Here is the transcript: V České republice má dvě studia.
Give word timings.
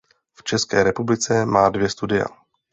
V 0.35 0.43
České 0.43 0.83
republice 0.83 1.45
má 1.45 1.69
dvě 1.69 1.89
studia. 1.89 2.25